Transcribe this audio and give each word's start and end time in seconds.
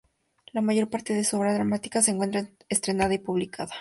La 0.51 0.61
mayor 0.61 0.89
parte 0.89 1.13
de 1.13 1.23
su 1.23 1.37
obra 1.37 1.53
dramática 1.53 2.01
se 2.01 2.09
encuentra 2.09 2.49
estrenada 2.69 3.13
y 3.13 3.19
publicada. 3.19 3.69